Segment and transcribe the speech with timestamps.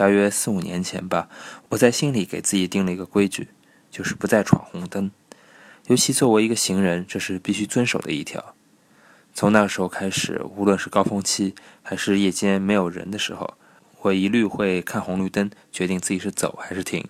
[0.00, 1.28] 大约四五年前吧，
[1.68, 3.48] 我在心里给自己定了一个规矩，
[3.90, 5.10] 就是不再闯红灯。
[5.88, 8.54] 尤其作为一个行人，这是必须遵守的一条。
[9.34, 13.58] 从那个时候开始，无论是高峰期还是夜间没有人的时候，
[14.00, 17.06] 我一律会看红绿灯，决定自己是走还是停。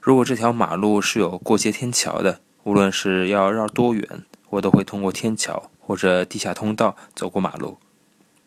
[0.00, 4.06] 如果这条马路是有过街天桥的，无论是要绕多远，
[4.50, 7.78] 我都会通过天桥或者地下通道走过马路。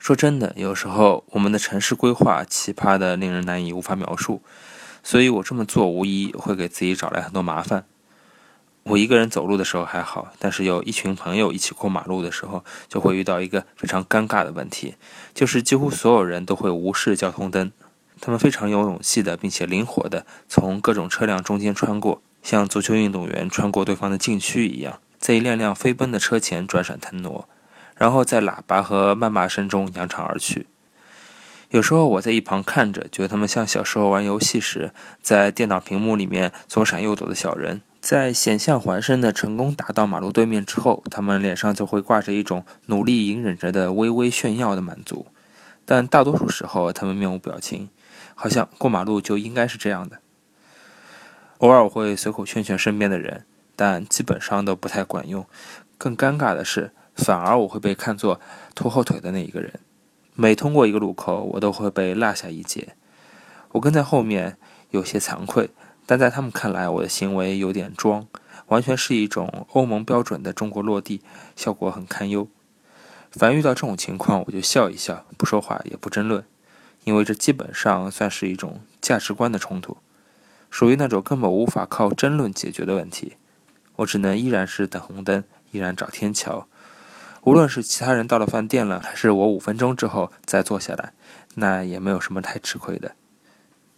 [0.04, 4.42] 说真的，有时候我们的城市规划奇葩的令人难以无法描述，
[5.02, 7.86] 所以我这么做无疑会给自己找来很多麻烦。
[8.84, 14.96] 我一个人走路的时候还好，但是有一群朋友一起过马路的时候，就会遇到一个非常尴尬的问题，
[15.34, 17.72] 就是几乎所有人都会无视交通灯，
[18.20, 27.48] 他们非常有勇气的并且灵活的从各种车辆中间穿过，像足球运动员穿过对方的禁区一样，在一辆辆飞奔的车前转闪腾挪。
[28.04, 30.68] 然后在喇叭和谩骂声中扬长而去。
[31.70, 37.82] 有时候我在一旁看着，觉得他们像小时候玩游戏时，在电脑屏幕里面左闪右躲的小人。
[38.02, 45.28] 在险象环生的成功打到马路对面之后，他们脸上就会挂着一种努力隐忍着的微微炫耀的满足。
[45.86, 47.88] 但大多数时候，他们面无表情，
[48.36, 50.20] 好像过马路就应该是这样的。
[51.60, 53.46] 偶尔我会随口劝劝身边的人，
[53.78, 55.46] 但基本上都不太管用。
[55.98, 56.92] 更尴尬的是。
[57.16, 58.40] 反而我会被看作
[58.74, 59.80] 拖后腿的那一个人，
[60.36, 62.96] 每通过一个路口，我都会被落下一截。
[63.74, 64.58] 我跟在后面
[64.92, 65.70] 有些惭愧，
[66.06, 68.28] 但在他们看来，我的行为有点装，
[68.68, 71.22] 完全是一种欧盟标准的中国落地，
[71.56, 72.48] 效果很堪忧。
[73.32, 76.44] 凡遇到这种情况，我就笑一笑，不说话也不争论，
[77.04, 79.98] 因为这基本上算是一种价值观的冲突，
[80.70, 83.38] 属于那种根本无法靠争论解决的问题。
[83.98, 86.68] 我只能依然是等红灯，依然找天桥。
[87.46, 91.14] 无论是其他人到了饭店了，还是我五分钟之后再坐下来，
[91.56, 93.16] 那也没有什么太吃亏的。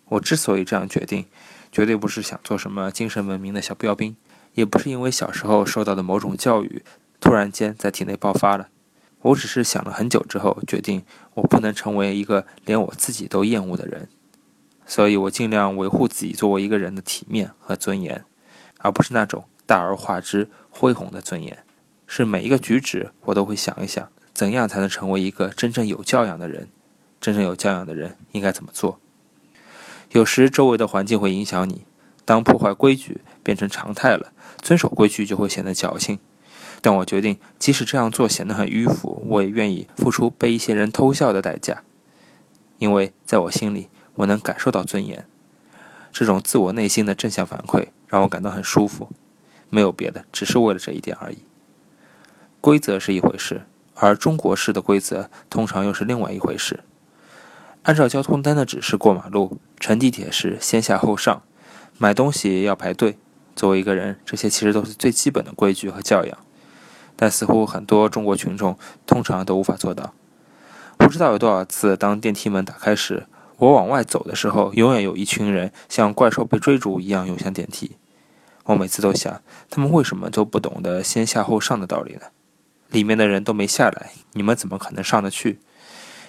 [0.06, 1.26] 我之所以这样决定，
[1.72, 4.16] 绝对不是想做什么精神文明的小标兵，
[4.54, 6.84] 也不是因为小时候受到的某种教育
[7.20, 8.70] 突然间在体内爆发了。
[9.22, 11.04] 我只是想了很久之后，决定
[11.36, 14.08] 我不能成为一个连我自己都厌恶的人，
[14.88, 18.24] 所以我尽量维护自己作为一个人的体面和尊严，
[18.80, 21.65] 而不是那种大而化之、恢宏的尊严。
[22.08, 26.70] 是每一个举止，我都会想一想，怎样才能成为一个真正有教养的人？
[27.20, 29.00] 真正有教养的人应该怎么做？
[30.12, 31.84] 有时周围的环境会影响你，
[32.24, 36.20] 当破坏规矩变成常态了，遵守规矩就会显得矫情。
[36.82, 41.82] 但我决定，即使这样做显得很迂腐，我也愿意付出被一些人偷笑的代价，
[42.78, 45.26] 因为在我心里，我能感受到尊严。
[46.12, 49.10] 这种自我内心的正向反馈让我感到很舒服，
[49.70, 51.40] 没有别的，只是为了这一点而已。
[52.66, 53.62] 规则是一回事，
[53.94, 56.80] 而中国式的规则通常又是另外一回事。
[57.84, 61.44] 按照交通灯的指示过马路，乘地铁时先下后上，
[62.00, 63.20] 买东西要排队。
[63.56, 66.36] 作为一个人，这些其实都是最基本的规矩和教养，
[67.16, 70.16] 但似乎很多中国群众通常都无法做到。
[70.98, 73.28] 不知道有多少次，当电梯门打开时，
[73.58, 77.92] 我往外走的时候，永远有一群人像怪兽被追逐一样涌向电梯。
[78.64, 82.22] 我每次都想，他们为什么都不懂得先下后上的道理呢？
[82.96, 85.60] 里面的人都没下来，你们怎么可能上得去？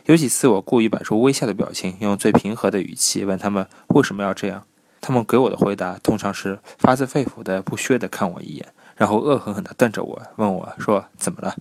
[0.06, 4.66] 有几次我故意摆出微笑的表情，用最平和的语气问他们为什么要这样。
[5.00, 8.66] 他们给我的回答通常是发自肺腑的、不屑地看我一眼，
[8.96, 11.54] 然后恶狠狠地瞪着我，问我说：“怎么了？”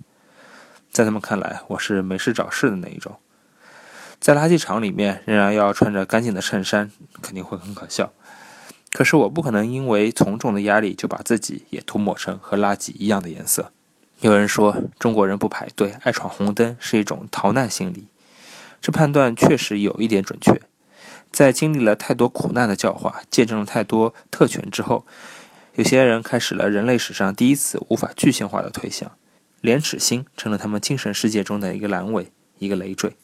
[0.92, 3.16] 在他们看来，我是没事找事的那一种。
[4.20, 6.90] 在垃圾场里面，仍然要穿着干净的衬衫，
[7.22, 8.12] 肯定会很可笑。
[8.92, 13.72] 可是我不可能因为从众的压力就把自己也涂抹成和垃圾一样的颜色。
[14.22, 18.08] 有人说中国人不排队、爱闯红灯是一种逃难心理，
[18.82, 20.62] 这判断确实有一点准确。
[21.32, 25.06] 在经历了太多苦难的教化、见证了太多特权之后，
[25.76, 29.12] 有些人开始了人类史上第一次无法具象化的推想，
[29.60, 33.18] 廉耻心成了他们精神世界中的一个阑尾、一个累赘。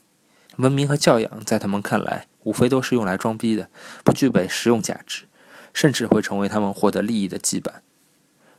[0.57, 3.69] 文明和教养在他们看来，无非都是用来装逼的，
[4.04, 5.24] 不具备实用价值，
[5.74, 7.75] 甚至会成为他们获得利益的羁绊。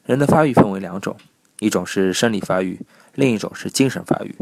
[0.06, 1.18] 人的发育分为两种。
[1.62, 2.80] 一种是生理发育，
[3.14, 4.34] 另一种是精神发育，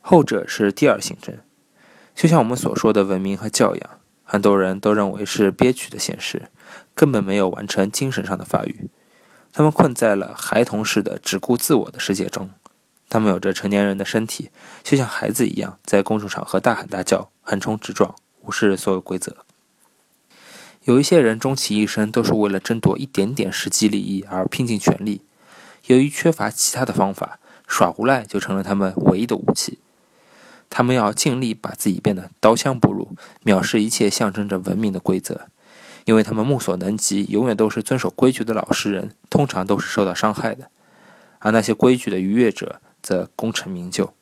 [0.00, 1.36] 后者是第二性征。
[2.14, 3.90] 就像我们所说的文明和教养，
[4.22, 6.42] 很多人都认为是憋屈的现实，
[6.94, 8.88] 根本没有完成精神上的发育。
[9.52, 12.50] 他们困在了孩童式的只顾自我的世界中，
[13.08, 14.50] 他们有着成年人的身体，
[14.84, 19.38] 就像孩子一样，在公众场合大喊大叫、横冲直撞，无视所有规则。
[20.84, 25.22] 有一些人终其一生都是为了争夺一点点实际利益而拼尽全力。
[25.86, 29.78] 由于缺乏其他的方法，耍无赖就成了他们唯一的武器。
[30.68, 33.10] 他们要尽力把自己变得刀枪不入，
[33.44, 35.46] 藐视一切象征着文明的规则，
[36.04, 40.68] 因为他们目所能及，永远都是遵守规矩的老实人，通常都是受到伤害的，
[41.38, 44.12] 而那些规矩的逾越者则功成名就。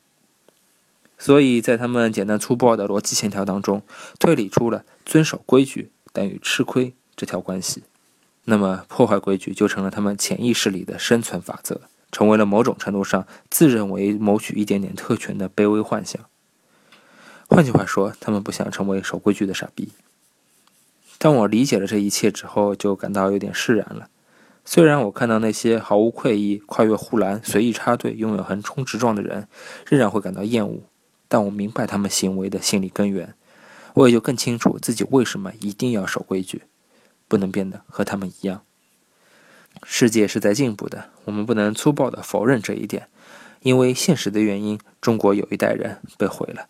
[1.17, 3.81] 所以在他们简单粗暴的逻辑线条当中，
[4.19, 7.83] 推理出了遵守规矩等于吃亏这条关系。
[8.45, 11.81] 那么破坏规矩就成了他们潜意识里的生存法则，
[12.11, 16.21] 成为了某种程度上自认为谋取一点点特权的卑微幻想。
[17.47, 19.89] 换句话说，他们不想成为守规矩的傻逼。
[21.17, 24.09] 当我理解了这一切之后，就感到有点释然了。
[24.63, 29.47] 虽然我看到那些毫无愧意、跨越护栏、随意插队、拥有横冲直撞的人，
[29.87, 30.81] 仍然会感到厌恶。
[31.27, 33.35] 但我明白他们行为的心理根源，
[33.93, 36.63] 我也就更清楚自己为什么一定要守规矩，
[37.27, 38.61] 不能变得和他们一样。
[39.83, 43.07] 世界是在进步的，我们不能粗暴地否认这一点。
[43.61, 46.67] 因为现实的原因，中国有一代人被毁了。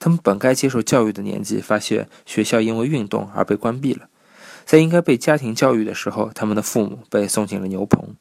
[0.00, 4.08] 他们本该接受教育的年纪，发现学校因为运动而被关闭了；
[4.64, 8.14] 在应该被家庭教育的时候，他们的父母被送进了牛棚；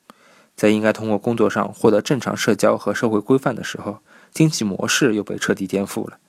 [0.56, 4.00] 在应该通过工作上获得正常社交和社会规范的时候，
[4.32, 6.20] 经济模式又被彻底颠覆了，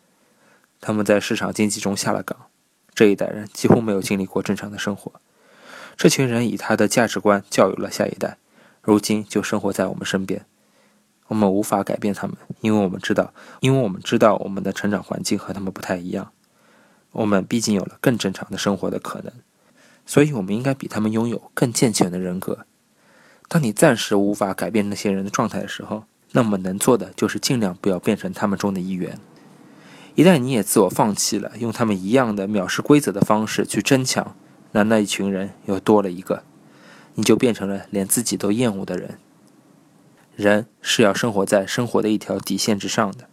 [0.80, 2.46] 他们在市场经济中下了岗。
[2.98, 5.12] 这一代人几乎没有经历过正常的生活。
[5.96, 8.38] 这群人以他的价值观教育了下一代，
[8.82, 10.44] 如今就生活在我们身边。
[11.28, 16.32] 我们无法改变他们，因为我们知道，因为我们知道我们的成长环境和他们不太一样。
[17.12, 19.32] 我们毕竟有了更正常的生活的可能，
[20.04, 22.66] 所以我们应该比他们拥有更健全的人格。
[23.46, 26.02] 当你暂时无法改变那些人的状态的时候，
[26.32, 29.20] 那么能做的就是尽量不要变成他们中的一员。
[30.18, 34.34] 一旦你也自我放弃了，用他们一样的藐视规则的方式去争抢，
[34.72, 36.42] 那那一群人又多了一个，
[37.14, 39.20] 你就变成了连自己都厌恶的人。
[40.34, 43.28] 人是要生活在生活的一条底线之上的，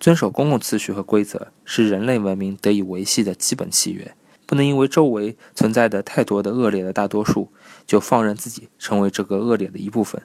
[0.00, 4.16] 遵守公共秩序和规则是人类文明得以维系的基本契约。
[4.46, 7.50] 不能因为周围存在的太多的恶劣的大多数，
[7.86, 10.22] 就放任自己成为这个恶劣的一部分。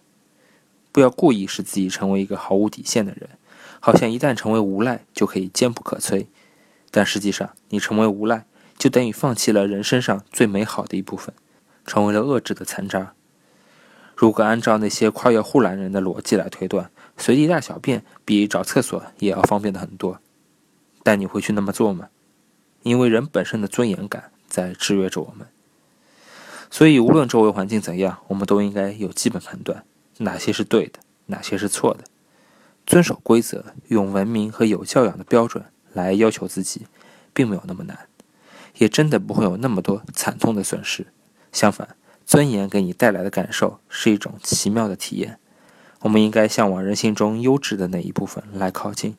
[0.93, 3.31] 不要故意使自己成为一个毫无底线的人，
[3.79, 6.27] 好像一旦成为无赖就可以坚不可摧。
[6.91, 8.45] 但实际上，你成为无赖，
[8.77, 11.33] 就等于放弃了人身上最美好的一部分，
[11.85, 13.13] 成为了恶质的残渣。
[14.15, 20.19] 如果按照那些跨越护栏人的逻辑来推断，随地大小便比找厕所也要方便的很多。
[21.03, 22.09] 但你会去那么做吗？
[22.83, 25.47] 因为人本身的尊严感在制约着我们。
[26.69, 29.83] 所以，无论周围环境怎样，我们都应该有基本判断。
[30.17, 32.03] 哪些是对的，哪些是错的？
[32.89, 35.63] 遵守规则，用文明和有教养的标准
[35.93, 36.87] 来要求自己，
[37.35, 38.07] 并没有那么难，
[38.79, 41.05] 也真的不会有那么多惨痛的损失。
[41.51, 41.95] 相反，
[42.25, 45.37] 尊严给你带来的感受是一种奇妙的体验。
[45.99, 49.15] 我们应该向往人性中优质的那一部分来靠近，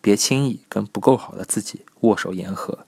[0.00, 2.86] 别轻易跟不够好的自己握手言和。